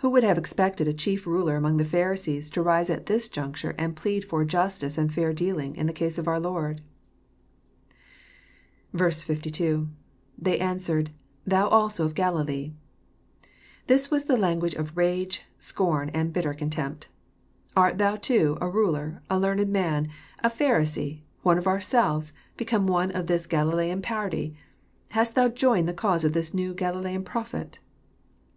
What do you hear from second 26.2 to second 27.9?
of this new Galilean prophet?